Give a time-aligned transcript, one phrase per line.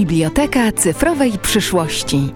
[0.00, 2.32] Biblioteka cyfrowej przyszłości.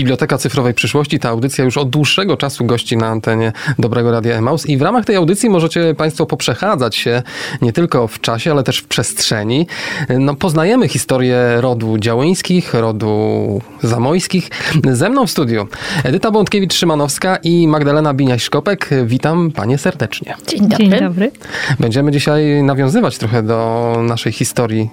[0.00, 1.18] Biblioteka Cyfrowej Przyszłości.
[1.18, 5.04] Ta audycja już od dłuższego czasu gości na antenie Dobrego Radia Emaus i w ramach
[5.04, 7.22] tej audycji możecie Państwo poprzechadzać się
[7.62, 9.66] nie tylko w czasie, ale też w przestrzeni.
[10.18, 14.50] No, poznajemy historię rodu Działyńskich, rodu Zamojskich.
[14.92, 15.68] Ze mną w studiu
[16.04, 19.06] Edyta Bątkiewicz-Szymanowska i Magdalena Biniaś-Szkopek.
[19.06, 20.34] Witam Panie serdecznie.
[20.46, 20.88] Dzień dobry.
[20.88, 21.30] Dzień dobry.
[21.80, 24.90] Będziemy dzisiaj nawiązywać trochę do naszej historii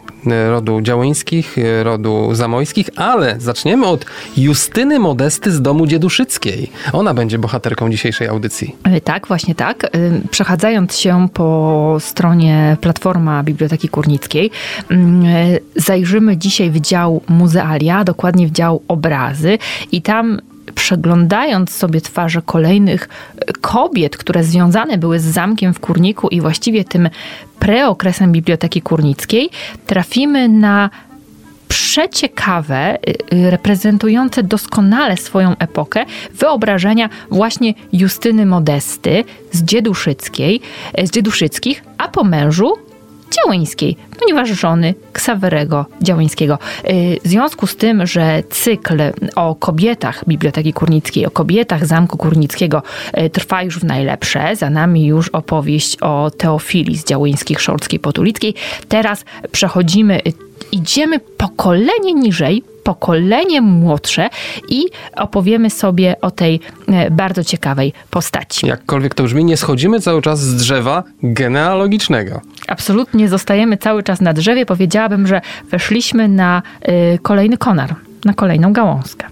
[0.49, 4.05] rodu Działyńskich, rodu Zamojskich, ale zaczniemy od
[4.37, 6.71] Justyny Modesty z domu Dzieduszyckiej.
[6.93, 8.75] Ona będzie bohaterką dzisiejszej audycji.
[8.83, 9.83] E, Tak, właśnie tak.
[9.83, 9.89] E,
[10.31, 14.51] Przechadzając się po stronie Platforma Biblioteki Kurnickiej,
[14.89, 19.57] mm, e, zajrzymy dzisiaj w dział muzealia, dokładnie w dział obrazy
[19.91, 20.41] i tam
[20.75, 23.09] przeglądając sobie twarze kolejnych
[23.61, 27.09] kobiet, które związane były z zamkiem w Kurniku i właściwie tym
[27.59, 29.49] preokresem Biblioteki Kurnickiej,
[29.85, 30.89] trafimy na
[31.67, 40.61] przeciekawe, y, y, reprezentujące doskonale swoją epokę wyobrażenia właśnie Justyny Modesty z Dzieduszyckiej,
[40.93, 42.86] e, z Dzieduszyckich, a po mężu
[43.31, 46.59] Działyńskiej, ponieważ żony Ksawerego Działyńskiego.
[46.89, 49.01] Y, W związku z tym, że cykl
[49.35, 52.81] o kobietach Biblioteki Kurnickiej, o kobietach Zamku Kurnickiego
[53.17, 58.53] y, trwa już w najlepsze, za nami już opowieść o Teofilii z Działyńskich, Szorckiej, Potulickiej.
[58.87, 60.33] Teraz przechodzimy, y,
[60.71, 64.29] idziemy pokolenie niżej, pokolenie młodsze
[64.69, 64.85] i
[65.15, 68.67] opowiemy sobie o tej e, bardzo ciekawej postaci.
[68.67, 72.41] Jakkolwiek to brzmi, nie schodzimy cały czas z drzewa genealogicznego.
[72.67, 74.65] Absolutnie zostajemy cały czas na drzewie.
[74.65, 76.61] Powiedziałabym, że weszliśmy na
[77.15, 77.95] y, kolejny konar,
[78.25, 79.27] na kolejną gałązkę.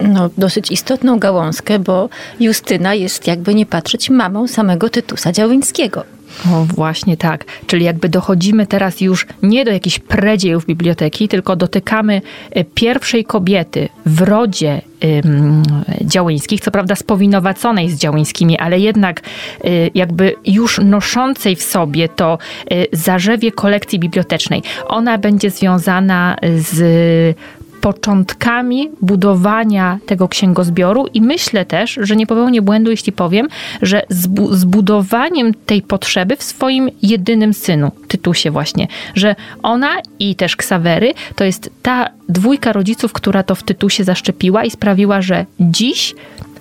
[0.00, 2.08] No, dosyć istotną gałązkę, bo
[2.40, 6.04] Justyna jest, jakby nie patrzeć, mamą samego Tytusa Działyńskiego.
[6.46, 7.44] O, właśnie tak.
[7.66, 12.22] Czyli jakby dochodzimy teraz już nie do jakichś predziejów biblioteki, tylko dotykamy
[12.56, 15.62] y, pierwszej kobiety w rodzie ym,
[16.00, 19.20] Działyńskich, co prawda spowinowaconej z Działyńskimi, ale jednak
[19.64, 22.38] y, jakby już noszącej w sobie to
[22.72, 24.62] y, zarzewie kolekcji bibliotecznej.
[24.86, 27.36] Ona będzie związana z
[27.80, 33.48] początkami budowania tego księgozbioru i myślę też, że nie popełnię błędu, jeśli powiem,
[33.82, 39.88] że zbu- zbudowaniem tej potrzeby w swoim jedynym synu, Tytusie właśnie, że ona
[40.18, 45.22] i też Ksawery to jest ta dwójka rodziców, która to w Tytusie zaszczepiła i sprawiła,
[45.22, 46.14] że dziś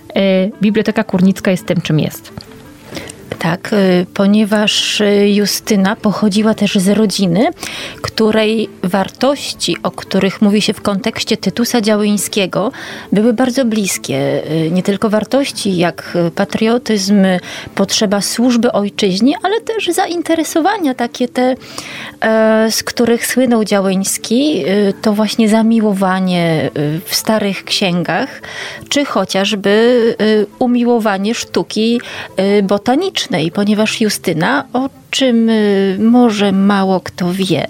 [0.09, 0.13] y,
[0.61, 2.47] Biblioteka Kurnicka jest tym, czym jest.
[3.40, 7.50] Tak, y, ponieważ y, Justyna pochodziła też z rodziny,
[8.02, 12.72] której wartości, o których mówi się w kontekście Tytusa Działyńskiego,
[13.12, 14.44] były bardzo bliskie.
[14.52, 17.25] Y, Nie tylko wartości jak patriotyzm,
[17.75, 21.56] potrzeba służby ojczyźnie, ale też zainteresowania takie te,
[22.22, 24.64] e, z których słynął Działyński,
[25.02, 26.69] to właśnie zamiłowanie
[27.06, 28.42] w starych księgach,
[28.90, 29.68] czy chociażby
[30.59, 32.02] umiłowanie sztuki
[32.59, 32.64] y,
[33.27, 37.67] botanicznej, ponieważ Justyna, o czym y, może mało kto wie,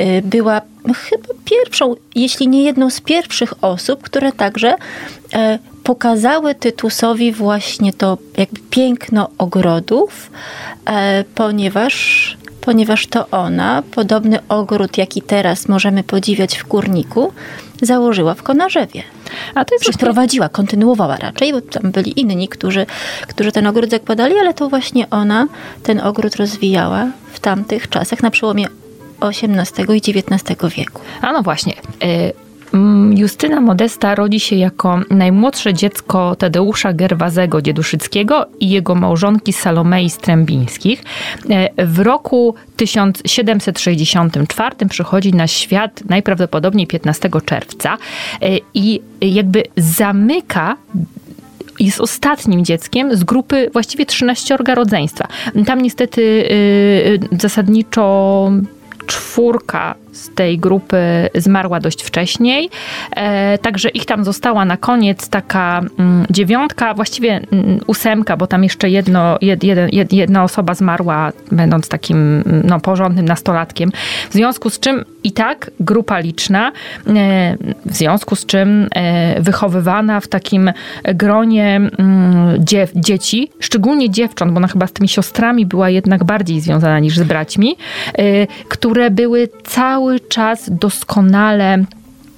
[0.00, 0.60] y, była
[0.94, 4.74] chyba pierwszą, jeśli nie jedną z pierwszych osób, które także
[5.34, 10.30] e, pokazały Tytusowi właśnie to jakby piękno ogrodów,
[10.86, 17.32] e, ponieważ ponieważ to ona, podobny ogród, jaki teraz możemy podziwiać w Kurniku,
[17.82, 19.02] założyła w Konarzewie.
[19.54, 22.86] A to jest właśnie Przeprowadziła, kontynuowała raczej, bo tam byli inni, którzy,
[23.28, 25.46] którzy ten ogród zakładali, ale to właśnie ona
[25.82, 28.66] ten ogród rozwijała w tamtych czasach, na przełomie
[29.20, 31.00] XVIII i XIX wieku.
[31.20, 31.72] A no właśnie.
[31.72, 32.51] y,
[33.14, 41.02] Justyna Modesta rodzi się jako najmłodsze dziecko Tadeusza Gerwazego Dzieduszyckiego i jego małżonki Salomei Strębińskich.
[41.80, 47.98] Y, W roku 1764 przychodzi na świat najprawdopodobniej 15 czerwca
[48.42, 50.76] y, i jakby zamyka
[51.80, 55.28] jest ostatnim dzieckiem z grupy właściwie 13 rodzeństwa.
[55.66, 58.50] Tam niestety y, zasadniczo
[59.06, 62.70] czwórka z tej grupy zmarła dość wcześniej,
[63.16, 68.62] e, także ich tam została na koniec taka mm, dziewiątka, właściwie mm, ósemka, bo tam
[68.62, 73.90] jeszcze jedno, jed, jed, jedna osoba zmarła, będąc takim mm, no, porządnym nastolatkiem.
[74.30, 76.72] W związku z czym i tak grupa liczna,
[77.06, 77.56] e,
[77.86, 80.72] w związku z czym e, wychowywana w takim
[81.04, 81.80] gronie
[82.58, 87.18] dziew, dzieci, szczególnie dziewcząt, bo ona chyba z tymi siostrami była jednak bardziej związana niż
[87.18, 87.76] z braćmi,
[88.68, 91.84] które były cały czas doskonale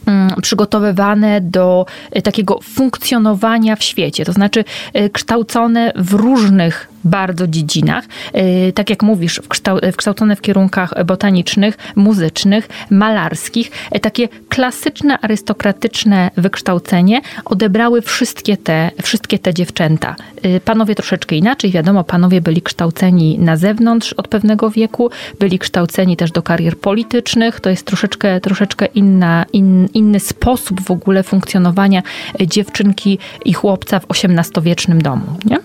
[0.07, 4.65] mm, przygotowywane do y, takiego funkcjonowania w świecie, to znaczy
[4.97, 8.05] y, kształcone w różnych bardzo dziedzinach.
[8.69, 9.41] Y, tak jak mówisz,
[9.93, 13.71] wkształcone w kierunkach botanicznych, muzycznych, malarskich.
[13.97, 20.17] Y, takie klasyczne, arystokratyczne wykształcenie odebrały wszystkie te, wszystkie te dziewczęta.
[20.45, 26.17] Y, panowie troszeczkę inaczej, wiadomo, panowie byli kształceni na zewnątrz od pewnego wieku, byli kształceni
[26.17, 27.61] też do karier politycznych.
[27.61, 32.03] To jest troszeczkę, troszeczkę inna, in, inny sposób w ogóle funkcjonowania
[32.47, 35.27] dziewczynki i chłopca w XVIII-wiecznym domu.
[35.45, 35.59] Nie?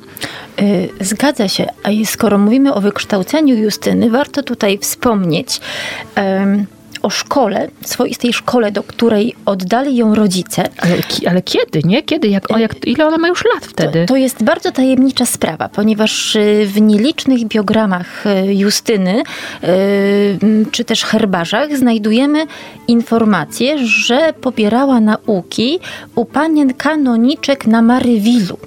[1.30, 1.68] Zgadza się.
[1.84, 5.62] A skoro mówimy o wykształceniu Justyny, warto tutaj wspomnieć
[6.18, 6.66] um,
[7.01, 10.69] o szkole, swoistej szkole, do której oddali ją rodzice.
[10.78, 10.96] Ale,
[11.30, 12.04] ale kiedy, nie?
[12.04, 12.28] Kiedy?
[12.28, 14.06] Jak, o, jak, ile ona ma już lat wtedy?
[14.06, 19.24] To, to, jest bardzo tajemnicza sprawa, ponieważ y, w nielicznych biogramach y, Justyny,
[19.63, 20.40] y,
[20.72, 22.46] czy też herbarzach znajdujemy
[22.88, 25.80] informację, że pobierała nauki
[26.16, 28.57] u panien kanoniczek na Marywilu.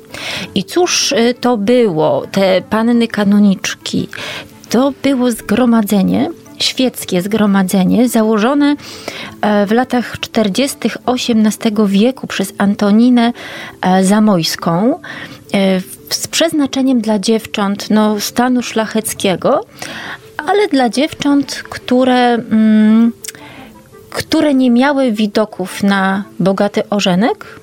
[0.55, 4.09] I cóż to było, te panny kanoniczki?
[4.69, 8.77] To było zgromadzenie, świeckie zgromadzenie założone
[9.41, 10.77] e, w latach 40.
[11.07, 13.33] XVIII wieku przez Antoninę
[13.81, 15.01] e, Zamojską
[15.55, 19.65] e, z przeznaczeniem dla dziewcząt no, stanu szlacheckiego,
[20.47, 23.13] ale dla dziewcząt, które, mm,
[24.11, 27.61] które nie miały widoków na bogaty ożenek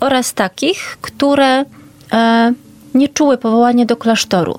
[0.00, 1.64] oraz takich, które
[2.12, 2.52] e,
[2.94, 4.58] nie czuły powołania do klasztoru.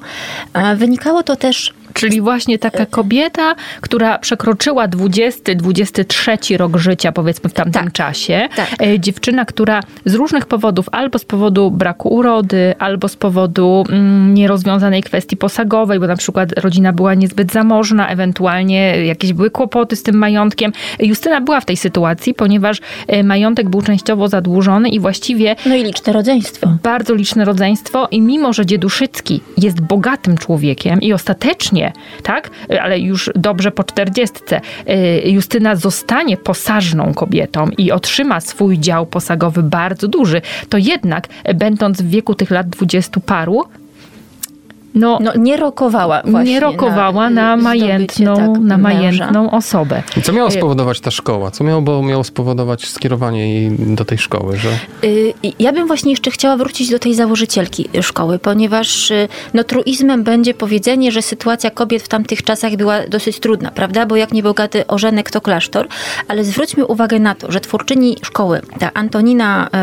[0.53, 7.53] E, wynikało to też Czyli właśnie taka kobieta, która przekroczyła 20-23 rok życia, powiedzmy w
[7.53, 8.49] tamtym tak, czasie.
[8.55, 8.69] Tak.
[8.81, 14.33] E, dziewczyna, która z różnych powodów, albo z powodu braku urody, albo z powodu mm,
[14.33, 20.03] nierozwiązanej kwestii posagowej, bo na przykład rodzina była niezbyt zamożna, ewentualnie jakieś były kłopoty z
[20.03, 20.71] tym majątkiem.
[20.99, 25.55] Justyna była w tej sytuacji, ponieważ e, majątek był częściowo zadłużony i właściwie...
[25.65, 26.77] No i liczne rodzeństwo.
[26.83, 31.82] Bardzo liczne rodzeństwo i mimo, że Dzieduszycki jest bogatym człowiekiem i ostatecznie
[32.23, 32.49] tak?
[32.81, 39.63] Ale już dobrze po czterdziestce y, Justyna zostanie posażną kobietą i otrzyma swój dział posagowy
[39.63, 43.63] bardzo duży, to jednak będąc w wieku tych lat dwudziestu paru,
[44.95, 50.03] no, no, nie rokowała właśnie Nie rokowała na, na majętną, tak, na majętną osobę.
[50.17, 51.51] I co miało y, spowodować ta szkoła?
[51.51, 54.57] Co miało, miało spowodować skierowanie jej do tej szkoły?
[54.57, 54.69] Że...
[55.03, 60.23] Y, ja bym właśnie jeszcze chciała wrócić do tej założycielki szkoły, ponieważ y, no, truizmem
[60.23, 64.05] będzie powiedzenie, że sytuacja kobiet w tamtych czasach była dosyć trudna, prawda?
[64.05, 65.87] Bo jak niebogaty ożenek to klasztor,
[66.27, 69.77] ale zwróćmy uwagę na to, że twórczyni szkoły, ta Antonina e,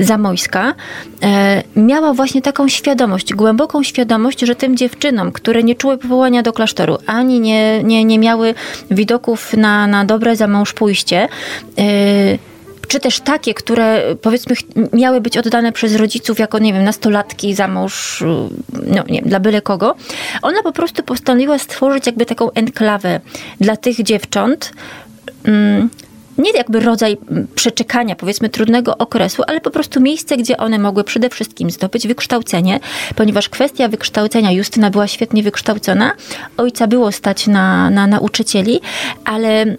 [0.00, 0.74] e, Zamojska,
[1.22, 6.42] e, miała właśnie taką świadomość, świadomość, głęboką świadomość, że tym dziewczynom, które nie czuły powołania
[6.42, 8.54] do klasztoru, ani nie, nie, nie miały
[8.90, 11.28] widoków na, na dobre za mąż pójście,
[11.76, 11.84] yy,
[12.88, 14.54] czy też takie, które powiedzmy
[14.92, 18.26] miały być oddane przez rodziców jako, nie wiem, nastolatki za mąż, y,
[18.86, 19.94] no nie dla byle kogo,
[20.42, 23.20] ona po prostu postanowiła stworzyć jakby taką enklawę
[23.60, 24.72] dla tych dziewcząt,
[25.44, 25.88] mm,
[26.38, 27.16] nie jakby rodzaj
[27.54, 32.80] przeczekania, powiedzmy, trudnego okresu, ale po prostu miejsce, gdzie one mogły przede wszystkim zdobyć wykształcenie,
[33.16, 36.12] ponieważ kwestia wykształcenia, Justyna była świetnie wykształcona,
[36.56, 38.80] ojca było stać na, na nauczycieli,
[39.24, 39.76] ale y,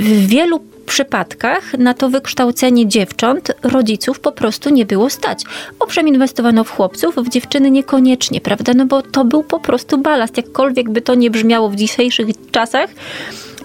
[0.00, 5.44] w wielu przypadkach na to wykształcenie dziewcząt rodziców po prostu nie było stać.
[5.80, 8.72] Owszem, inwestowano w chłopców, w dziewczyny niekoniecznie, prawda?
[8.74, 12.90] No bo to był po prostu balast, jakkolwiek by to nie brzmiało w dzisiejszych czasach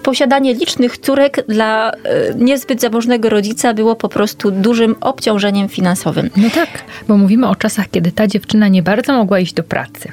[0.02, 6.30] posiadanie licznych córek dla e, niezbyt zamożnego rodzica było po prostu dużym obciążeniem finansowym.
[6.36, 6.68] No tak,
[7.08, 10.08] bo mówimy o czasach, kiedy ta dziewczyna nie bardzo mogła iść do pracy.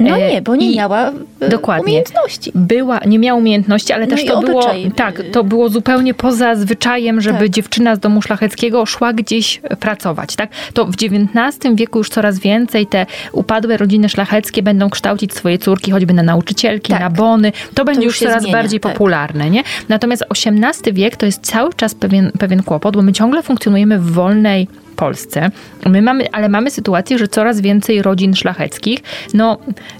[0.00, 2.52] No e, nie, bo nie I miała e, dokładnie, umiejętności.
[2.54, 7.20] Była, nie miała umiejętności, ale no też to było, tak, to było zupełnie poza zwyczajem,
[7.20, 7.48] żeby tak.
[7.48, 10.50] dziewczyna z domu szlacheckiego szła gdzieś pracować, tak?
[10.72, 15.90] To w XIX wieku już coraz więcej te upadłe rodziny szlacheckie będą kształcić swoje córki
[15.90, 17.00] choćby na nauczycielki, tak.
[17.00, 17.52] na bony.
[17.52, 18.92] To, to będzie już coraz zmienia, bardziej tak.
[18.92, 19.62] popularne nie?
[19.88, 24.12] Natomiast XVIII wiek to jest cały czas pewien, pewien kłopot, bo my ciągle funkcjonujemy w
[24.12, 24.68] wolnej
[25.02, 25.50] Polsce.
[25.86, 28.98] My mamy, ale mamy sytuację, że coraz więcej rodzin szlacheckich,
[29.34, 29.58] no,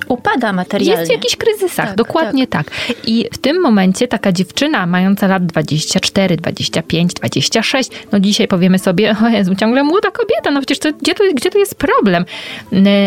[0.08, 1.00] upada materialnie.
[1.00, 2.70] Jest w jakichś kryzysach, tak, dokładnie tak.
[2.70, 2.96] tak.
[3.04, 9.16] I w tym momencie taka dziewczyna mająca lat 24, 25, 26, no dzisiaj powiemy sobie,
[9.24, 12.24] o Jezu, ciągle młoda kobieta, no przecież to, gdzie, tu, gdzie tu jest problem?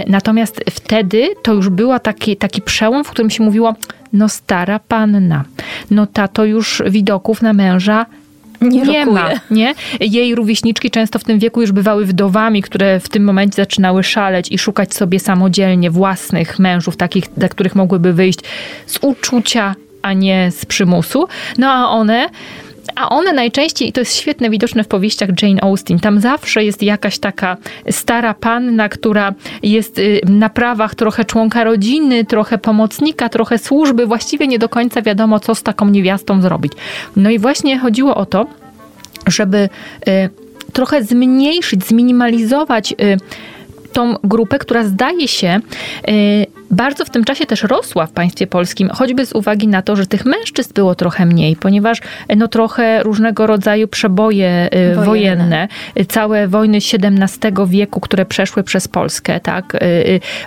[0.08, 3.76] Natomiast wtedy to już był taki, taki przełom, w którym się mówiło,
[4.14, 5.44] no stara panna,
[5.92, 8.06] no ta to już widoków na męża
[8.62, 9.30] nie, nie ma.
[9.52, 9.74] Nie?
[10.00, 14.52] Jej rówieśniczki często w tym wieku już bywały wdowami, które w tym momencie zaczynały szaleć
[14.52, 18.40] i szukać sobie samodzielnie własnych mężów, takich, dla których mogłyby wyjść
[18.86, 21.28] z uczucia, a nie z przymusu.
[21.58, 22.30] No a one
[22.96, 26.84] a one najczęściej, i to jest świetne, widoczne w powieściach Jane Austen, tam zawsze jest
[26.84, 27.58] jakaś taka
[27.90, 34.48] stara panna, która jest y, na prawach trochę członka rodziny, trochę pomocnika, trochę służby, właściwie
[34.48, 36.74] nie do końca wiadomo, co z taką niewiastą zrobić.
[37.16, 38.48] No i właśnie chodziło o to,
[39.28, 39.70] żeby
[40.08, 40.30] y,
[40.74, 43.18] trochę zmniejszyć, zminimalizować y,
[43.94, 45.60] tą grupę, która zdaje się
[46.72, 50.06] bardzo w tym czasie też rosła w państwie polskim, choćby z uwagi na to, że
[50.06, 52.02] tych mężczyzn było trochę mniej, ponieważ
[52.36, 55.68] no trochę różnego rodzaju przeboje y, wojenne, wojenne
[56.00, 59.78] y, całe wojny XVII wieku, które przeszły przez Polskę, tak,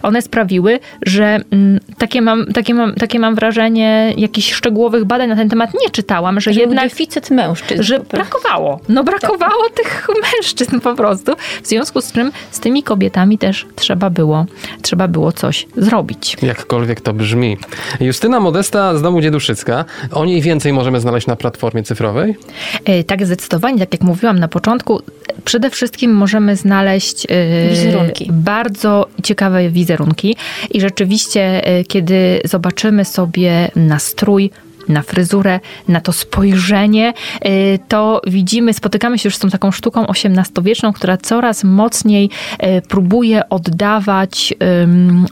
[0.02, 5.36] one sprawiły, że mm, takie mam, takie mam, takie mam wrażenie, jakichś szczegółowych badań na
[5.36, 6.84] ten temat nie czytałam, że, że jednak...
[6.84, 7.82] deficyt mężczyzn.
[7.82, 8.80] Że brakowało.
[8.88, 9.84] No brakowało tak.
[9.84, 11.32] tych mężczyzn po prostu.
[11.62, 14.46] W związku z czym z tymi kobietami też trzeba było,
[14.82, 16.36] trzeba było coś zrobić robić.
[16.42, 17.56] Jakkolwiek to brzmi.
[18.00, 19.84] Justyna Modesta z domu Dzieduszycka.
[20.12, 22.36] O niej więcej możemy znaleźć na platformie cyfrowej?
[22.84, 23.78] E, tak, zdecydowanie.
[23.78, 25.02] Tak jak mówiłam na początku,
[25.44, 28.30] przede wszystkim możemy znaleźć e, wizerunki.
[28.32, 30.36] bardzo ciekawe wizerunki.
[30.70, 34.50] I rzeczywiście, e, kiedy zobaczymy sobie nastrój,
[34.88, 37.12] na fryzurę, na to spojrzenie,
[37.46, 42.30] y, to widzimy, spotykamy się już z tą taką sztuką XVIII-wieczną, która coraz mocniej
[42.62, 44.54] y, próbuje oddawać,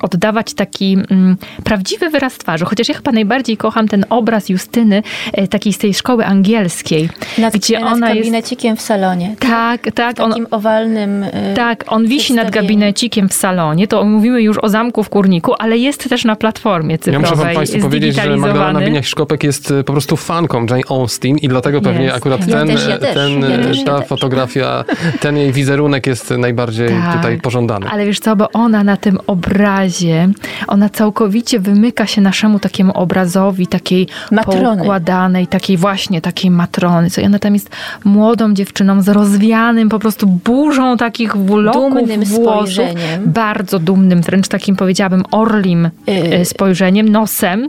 [0.02, 0.98] oddawać taki
[1.64, 2.64] prawdziwy wyraz twarzy.
[2.64, 5.02] Chociaż ja chyba najbardziej kocham ten obraz Justyny,
[5.38, 7.08] y, takiej z tej szkoły angielskiej.
[7.38, 8.82] Nad, gdzie nad ona gabinecikiem jest...
[8.82, 9.34] w salonie.
[9.38, 10.16] Tak, tak.
[10.16, 11.24] takim on, owalnym
[11.56, 13.88] Tak, on wisi nad gabinecikiem w salonie.
[13.88, 17.22] To mówimy już o zamku w Kurniku, ale jest też na platformie cyfrowej.
[17.22, 21.38] Ja muszę wam Państwu powiedzieć, że Magdalena Biniach-Szkopek jest y, po prostu fanką Jane Austen
[21.38, 22.16] i dlatego pewnie jest.
[22.16, 24.84] akurat ja ten, też, ja ten, ja też, ta fotografia,
[25.20, 27.86] ten jej wizerunek jest najbardziej tak, tutaj pożądany.
[27.90, 30.28] Ale wiesz co, bo ona na tym obrazie,
[30.68, 34.76] ona całkowicie wymyka się naszemu takiemu obrazowi, takiej Matrony.
[34.76, 37.10] poukładanej, takiej właśnie, takiej matrony.
[37.10, 37.70] Co ona tam jest
[38.04, 42.72] młodą dziewczyną z rozwianym po prostu burzą takich włoków dumnym włosów.
[42.72, 43.32] Spojrzeniem.
[43.32, 46.44] Bardzo dumnym, wręcz takim powiedziałabym orlim yy.
[46.44, 47.68] spojrzeniem, nosem.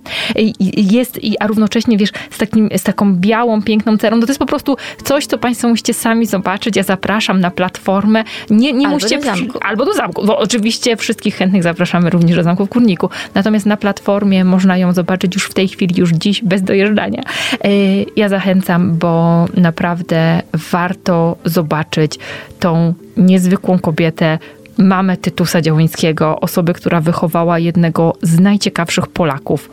[0.76, 4.18] Jest i, a równocześnie, wiesz, z, takim, z taką białą, piękną cerą.
[4.18, 6.76] No to jest po prostu coś, co Państwo musicie sami zobaczyć.
[6.76, 8.24] Ja zapraszam na platformę.
[8.50, 9.18] Nie, nie albo musicie...
[9.18, 9.60] Do zamku.
[9.62, 10.26] Albo do zamku.
[10.26, 13.10] Bo oczywiście wszystkich chętnych zapraszamy również do zamku w Kurniku.
[13.34, 17.24] Natomiast na platformie można ją zobaczyć już w tej chwili, już dziś, bez dojeżdżania.
[17.64, 17.70] E,
[18.16, 22.20] ja zachęcam, bo naprawdę warto zobaczyć
[22.60, 24.40] tą niezwykłą kobietę,
[24.78, 29.70] mamę Tytusa Działyńskiego, osobę, która wychowała jednego z najciekawszych Polaków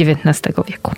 [0.00, 0.92] XIX wieku.